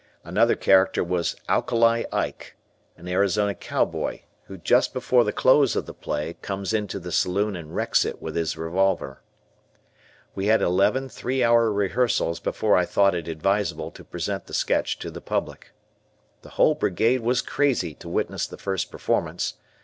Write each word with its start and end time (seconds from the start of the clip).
Another 0.23 0.55
character 0.55 1.03
was 1.03 1.35
Alkali 1.47 2.05
Ike, 2.11 2.57
an 2.97 3.07
Arizona 3.07 3.53
cow 3.53 3.85
boy, 3.85 4.23
who 4.45 4.57
just 4.57 4.93
before 4.95 5.23
the 5.23 5.31
close 5.31 5.75
of 5.75 5.85
the 5.85 5.93
play 5.93 6.33
comes 6.41 6.73
into 6.73 6.97
the 6.97 7.11
saloon 7.11 7.55
and 7.55 7.75
wrecks 7.75 8.03
it 8.03 8.19
with 8.19 8.35
his 8.35 8.57
revolver. 8.57 9.21
We 10.33 10.47
had 10.47 10.63
eleven 10.63 11.07
three 11.07 11.43
hour 11.43 11.71
rehearsals 11.71 12.39
before 12.39 12.75
I 12.75 12.85
thought 12.87 13.13
it 13.13 13.27
advisable 13.27 13.91
to 13.91 14.03
present 14.03 14.47
the 14.47 14.55
sketch 14.55 14.97
to 14.97 15.11
the 15.11 15.21
public. 15.21 15.69
The 16.41 16.49
whole 16.57 16.73
Brigade 16.73 17.21
was 17.21 17.43
crazy 17.43 17.93
to 17.93 18.09
witness 18.09 18.47
the 18.47 18.57
first 18.57 18.89
performance. 18.89 19.53